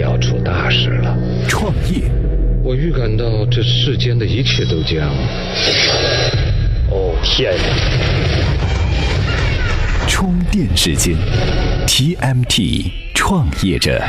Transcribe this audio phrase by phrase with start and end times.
[0.00, 1.16] 要出大事了。
[1.46, 2.10] 创业，
[2.64, 5.08] 我预感到这世间的一切都将……
[6.90, 7.62] 哦天哪！
[10.08, 11.14] 充电时间
[11.86, 14.02] ，TMT 创业者。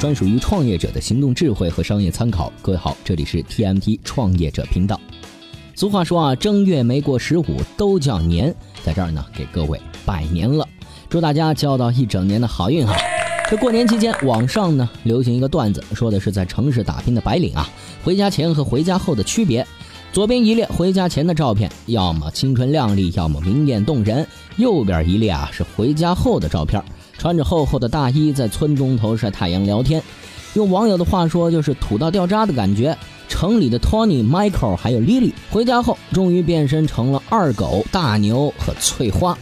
[0.00, 2.52] 专属于创业者的行动智慧和商业参考。
[2.60, 5.00] 各位好，这里是 TMT 创业者频道。
[5.74, 7.44] 俗话说啊，正月没过十五
[7.76, 8.54] 都叫年，
[8.84, 10.66] 在这儿呢给各位拜年了，
[11.08, 12.94] 祝大家交到一整年的好运哈。
[13.50, 17.68] 这过年期间，网上呢流行一个段子，说的是在城市打拼的白领啊，
[18.04, 19.66] 回家前和回家后的区别。
[20.12, 24.22] 左边一列回家前的照片，要么青春靓丽，要么明艳动人；
[24.58, 26.82] 右边一列啊是回家后的照片。
[27.16, 30.02] 穿着厚厚的大衣在村中头晒太阳聊天，
[30.52, 32.96] 用网友的话说就是土到掉渣的感觉。
[33.28, 39.36] 城里的 Tony、Michael 还有 Lily 回家后，终于变身成了二狗、大牛和翠花。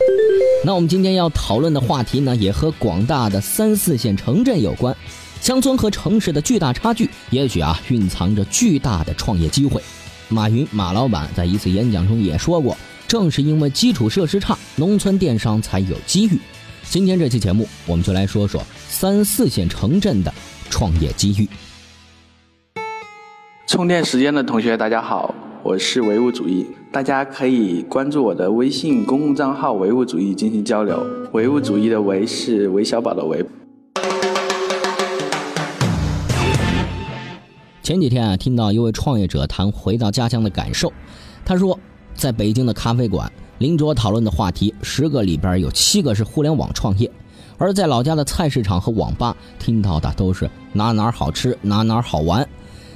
[0.65, 4.95] 那我们今天要讨论的话题呢，也和广大的三四线城镇有关。
[5.41, 9.83] 乡村和城市的巨大差距，也许啊蕴藏着巨大的创业机会。
[10.29, 12.77] 马云马老板在一次演讲中也说过，
[13.09, 16.39] 正是因为基础设施差，农村电商才有机遇。
[16.89, 20.33] 今天这期节目，我们就来说说三四线城镇的
[20.69, 21.49] 创业机遇。
[23.71, 25.33] 充电时间的同学，大家好，
[25.63, 31.07] 我是唯物主义，大家可以关注我的微信公共账号“唯物主义”进行交流。
[31.31, 33.47] 唯物主义的“唯”是韦小宝的“韦”。
[37.81, 40.93] 前几天啊，听到一位创业者谈回到家乡的感受，
[41.45, 41.79] 他说，
[42.13, 43.31] 在北京的咖啡馆。
[43.59, 47.09] 邻桌讨论的话题，十个里边有七个是互联网创业；
[47.57, 52.45] 而在老家的菜市场和网吧，听到的都是哪哪好吃，哪哪好玩。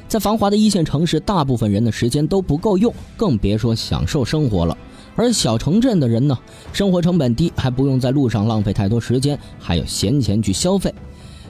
[0.06, 4.77] 在繁华的一线城市，大部分人的时间都不够用，更别说享受生活了。
[5.16, 6.36] 而小城镇的人呢，
[6.72, 10.92] 生活成本低，还不用在路上浪费太多时间，还有闲钱去消费。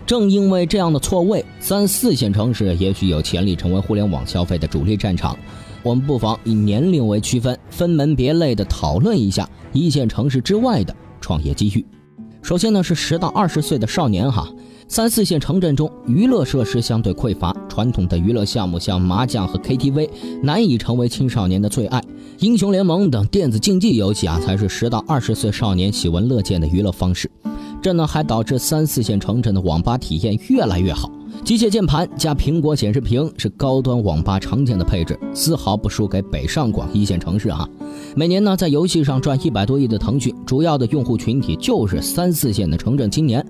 [0.06, 5.34] 正因为这样的错位，三四线城市也许有潜力成为互联网消费的主力战场。
[5.82, 11.84] 我们不妨以年龄为区分，分门别类的讨论一下一线城市之外的创业机遇。
[12.42, 14.46] 首先呢，是十到二十岁的少年哈，
[14.94, 20.08] 三四线城镇中娱乐设施相对匮乏，传统的娱乐项目像麻将和 KTV
[20.40, 22.00] 难以成为青少年的最爱，
[22.38, 27.28] 英雄联盟等电子竞技游戏啊才是十到二十岁少年喜闻乐见的娱乐方式。
[27.82, 31.10] 这呢还导致三四线城镇的网吧体验越来越好。
[31.42, 37.68] 机械键盘加苹果显示屏是高端网吧常见的配置，丝毫不输给北上广一线城市啊。
[38.16, 43.44] 每年呢，在游戏上赚一百多亿的腾讯，主要的用户群体就是三四线的城镇青年。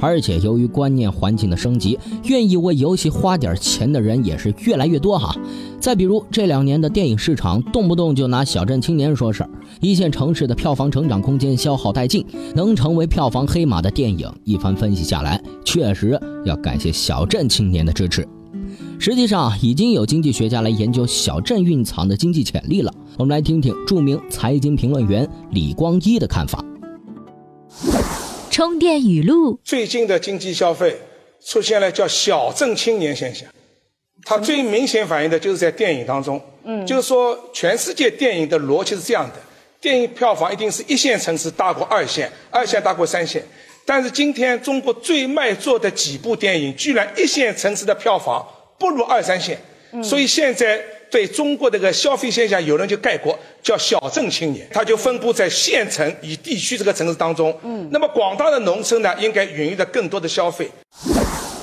[0.00, 5.34] 而且由于观念环境的升级，愿意为游戏花点钱的人也是越来越多哈。
[5.80, 9.50] 再比如这两年的电影市场，动不动就拿小镇青年说事儿，
[9.80, 18.26] 一线城市的票房成长空间消耗殆尽，能成为票房黑马的电影，一番分析下来，确实要感谢小镇青年的支持。
[18.98, 22.92] 实际上，已经有经济学家来研究小镇蕴藏的经济潜力了。
[23.16, 26.62] 我们来听听著名财经评论员李光一的看法。
[28.50, 30.96] 充电语录：最近的经济消费
[31.40, 33.48] 出现了叫小镇青年现象。
[34.24, 39.36] 它最明显反映的就是在电影当中，嗯，就是说全世界电影的逻辑是这样的：
[39.80, 43.42] 电影票房一定是一线城市大过二线，二线大过三线。
[43.86, 48.46] 但是今天中国最卖座的几部电影，居然一线城市的票房
[48.78, 49.58] 不如二三线。
[50.02, 50.78] 所以现在
[51.10, 57.58] 对中国这个消费现象，有人就概括叫小镇青年，它就分布在县城与地区这个城市当中。
[57.62, 60.70] 嗯，那么广大的农村呢，应该孕育着更多的消费。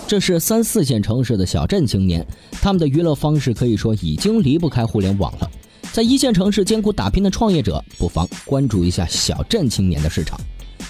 [0.07, 5.49] 这是三四线城市的小镇青年，他们的娱乐方式可以说已经离不开互联网了。
[5.91, 10.39] 在一线城市艰苦打拼的创业者，不妨关注一下小镇青年的市场。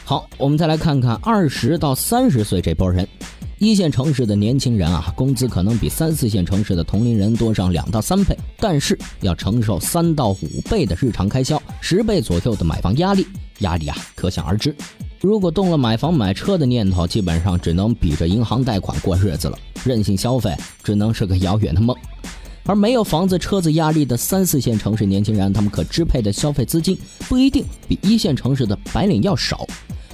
[0.04, 3.08] 好，我们再来看看二十到三十岁这波人。
[3.58, 13.26] 一线城市的年轻人啊，工资可能比三四线城市的同龄人多上两到三倍，但是要承受三到五倍的日常开销，十倍左右的买房压力，
[13.60, 14.76] 压力啊可想而知。
[15.26, 21.98] 如果动了买房买车的念头，基本上只能比着银行贷款过日子了，任性消费只能是个遥远的梦。
[22.64, 26.96] 而没有房子车子压力的三四线城市年轻人，他们可支配的消费资金
[27.28, 29.66] 不一定比一线城市的白领要少。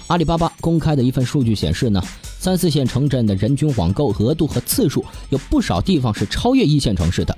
[0.07, 2.01] 阿里巴巴公开的一份数据显示呢。
[2.39, 7.37] 三四线城镇的人均网购额度和次数，有不少地方是超越一线城市的。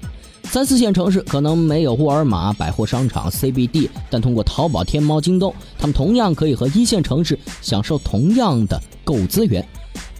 [0.54, 9.68] 三四线城市可能没有沃尔玛、百货商场、CBD，但通过淘宝、天猫、京东，他们同样可以和一线城市享受同样的购物资源。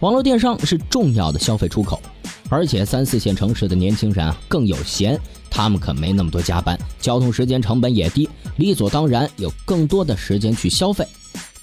[0.00, 2.00] 网络电商是重要的消费出口，
[2.48, 5.16] 而且三四线城市的年轻人啊更有闲，
[5.48, 11.06] 他们可没那么多加班，交通时间成本也低，理所当然有更多的时间去消费。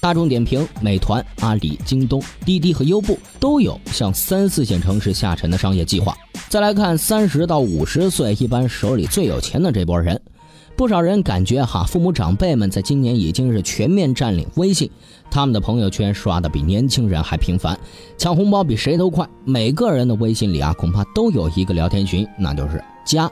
[0.00, 6.16] 大众点评、美团、阿里、京东、滴滴和优步都有向三四线城市下沉的商业计划。
[6.52, 10.20] 再来看三十到五十岁，一般手里最有钱的这波人，
[10.76, 14.90] 不少人感觉哈，父母长辈们在今年已经是全面占领微信，
[15.30, 17.80] 他们的朋友圈刷的比年轻人还频繁，
[18.18, 19.26] 抢红包比谁都快。
[19.46, 23.30] 每个人的微信里啊，恐怕都有一个聊天群，那就是家。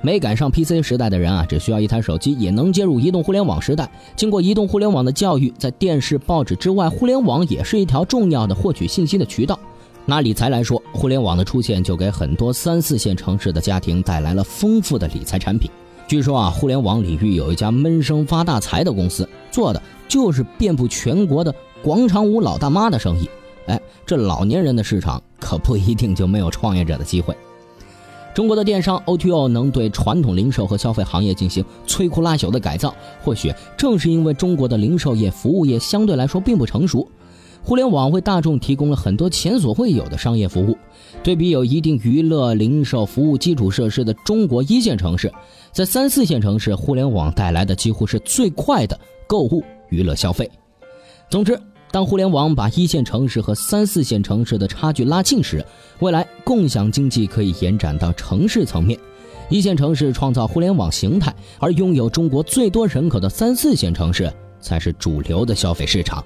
[0.00, 3.86] 没赶上 PC 时代的人啊，只需要一台手机也能接入移动互联网时代。
[4.16, 9.60] 经过移动互联网的教育，在电视、报纸之外，互联网也是一条重要的获取信息的渠道。
[10.04, 15.70] 拿理财来说，互联网的出现就给很多三四线城市的家庭带来了丰富的理财产品。
[16.08, 23.30] 据说啊，互联网领域有一家闷声发大财的公司，做的就是遍布全国的广场舞老大妈的生意。
[23.66, 27.34] 哎，这老年人的市场可不一定就没有创业者的机会。
[28.34, 37.06] 中国的电商 O2O 能对传统零售和消费行业进行摧枯拉朽的改造，或许正是因为中国的零售业、服务业相对来说并不成熟，
[37.62, 40.76] 互联网为大众提供了很多前所未有的商业服务。
[41.22, 45.32] 对比有一定娱乐、零售服务基础设施的中国一线城市，
[45.70, 50.50] 在三四线城市，互联网带来的几乎是最快的购物、娱乐、消费。
[51.30, 51.58] 总之。
[51.92, 55.62] 当互联网把一线城市和三四线城市的差距拉近时，
[55.98, 58.98] 未来共享经济可以延展到城市层面。
[59.50, 66.24] 一线城市创造互联网形态，而拥有中国最多人口的三四线城市才是主流的消费市场。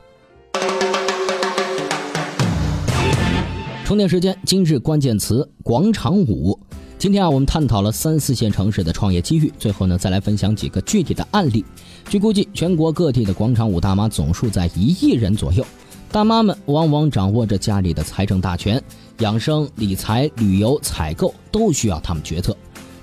[3.86, 6.58] 充电时间，今日关键词：广场舞。
[6.98, 9.52] 今天啊，我们探讨了三四线城市的创业机遇。
[9.60, 11.64] 最后呢，再来分享几个具体的案例。
[12.08, 15.64] 据估计，全国各地的广场舞大妈总数在一亿人左右。
[16.10, 18.82] 大妈们往往掌握着家里的财政大权，
[19.20, 22.56] 养生、理财、旅游、采购都需要他们决策。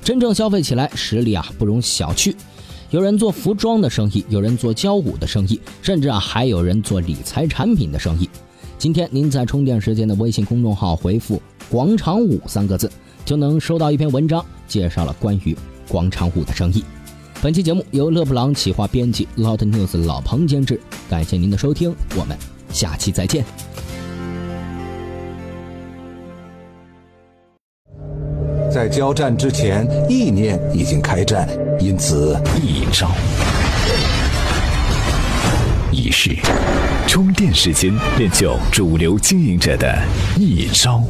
[0.03, 2.35] 真正消费起来，实力啊不容小觑。
[2.89, 8.30] 有人做服装的生意，有人做教舞的生意，甚至啊还有人做理财产品的生意。
[8.83, 11.41] 今天您在充电时间的微信公众号回复
[11.71, 12.91] “广场舞”三个字。
[13.24, 15.57] 就能收到一篇文章，介绍了关于
[15.88, 16.83] 广场舞的生意。
[17.41, 20.77] 本期节目由勒布朗企划编辑，Loud News 老彭监制。
[21.09, 22.38] 感谢您的收听，我们
[22.74, 23.45] 下期再见。
[28.69, 31.47] 在交战之前，意念已经开战，
[31.80, 33.09] 因此一招
[36.04, 36.36] 仪式，
[37.08, 39.98] 充电时间练就主流经营者的
[40.38, 41.02] 一招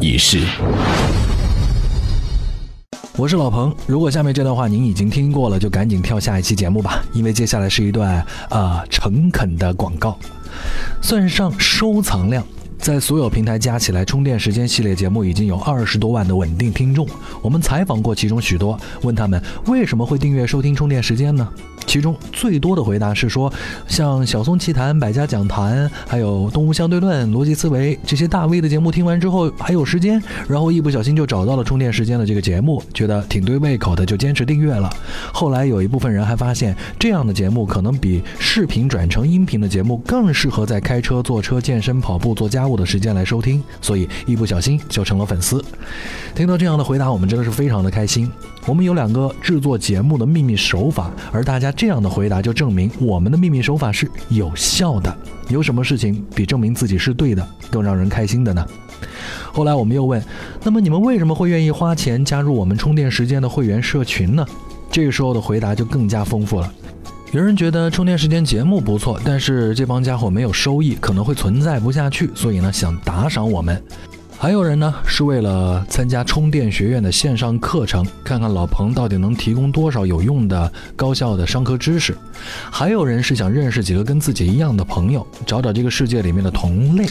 [0.00, 0.40] 一式。
[3.16, 10.18] 我是老彭，如果下面这段话您已经听过了，就赶紧跳下一期节目吧，因为接下来是一段啊诚恳的广告，
[11.00, 12.44] 算上收藏量。
[12.80, 17.06] 在所有平台加起来，充电时间系列节目已经有二十多万的稳定听众。
[17.42, 21.46] 我们采访过其中许多，问他们为什么会订阅收听充电时间呢？
[21.86, 23.52] 其中最多的回答是说，
[23.88, 34.88] 像小松奇谈、百家讲坛，还有动物相对论、逻辑思维这些大 V 的节目听完之后还有时间，然后一不小心就找到了充电时间的这个节目，觉得挺对胃口的，就坚持订阅了。
[35.32, 42.69] 后来有一部分人还发现，这样的节目可能比视频转成音频的节目更适合在开车、坐车、健身、跑步、做家务。
[42.76, 45.64] 的时间来收听，所以一不小心就成了粉丝。
[46.34, 48.30] 听到这样的回答，我们真的是非常的开心。
[48.66, 55.16] 我们有两个制作节目的秘密手法，而大家这样的回答就证明我们的秘密手法是有效的。
[55.48, 58.64] 有什么事情比证明自己是对的更让人开心的呢？
[59.52, 60.22] 后来我们又问，
[60.62, 64.46] 那么你们为什么会愿意花钱加入我们充电时间的会员社群呢？
[64.90, 66.72] 这个时候的回答就更加丰富了。
[67.32, 73.80] 有人觉得充电时间节目不错，但是这帮家伙没有收益，可能会存在不下去，所以呢想打赏我们。
[74.36, 82.16] 还有人呢是为了参加充电学院的线上课程，看看老彭到底能提供多少有用的高效的商科知识。
[82.68, 87.06] 还有人是想认识几个跟自己一样的朋友，找找这个世界里面的同类。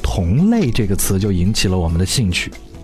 [0.00, 2.52] 同类这个词就引起了我们的兴趣。